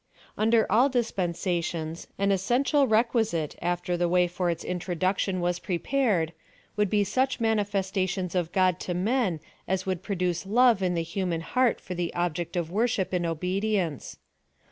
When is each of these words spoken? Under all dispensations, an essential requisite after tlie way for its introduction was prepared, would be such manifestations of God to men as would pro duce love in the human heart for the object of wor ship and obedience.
Under 0.35 0.65
all 0.67 0.89
dispensations, 0.89 2.07
an 2.17 2.31
essential 2.31 2.87
requisite 2.87 3.55
after 3.61 3.95
tlie 3.95 4.09
way 4.09 4.25
for 4.27 4.49
its 4.49 4.63
introduction 4.63 5.39
was 5.41 5.59
prepared, 5.59 6.33
would 6.75 6.89
be 6.89 7.03
such 7.03 7.39
manifestations 7.39 8.33
of 8.33 8.51
God 8.51 8.79
to 8.79 8.95
men 8.95 9.39
as 9.67 9.85
would 9.85 10.01
pro 10.01 10.15
duce 10.15 10.47
love 10.47 10.81
in 10.81 10.95
the 10.95 11.03
human 11.03 11.41
heart 11.41 11.79
for 11.79 11.93
the 11.93 12.11
object 12.15 12.55
of 12.55 12.71
wor 12.71 12.87
ship 12.87 13.13
and 13.13 13.27
obedience. 13.27 14.17